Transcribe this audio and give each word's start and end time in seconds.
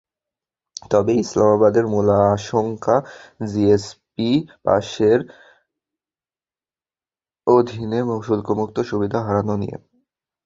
তবে 0.91 1.11
ইসলামাবাদের 1.23 1.85
মূল 1.87 2.07
আশঙ্কা, 2.31 2.95
জিএসপি 3.45 4.29
পাসের 4.65 5.19
অধীনে 7.47 7.99
শুল্কমুক্ত 8.27 8.77
সুবিধা 8.89 9.19
হারানো 9.27 9.55
নিয়ে। 9.61 9.77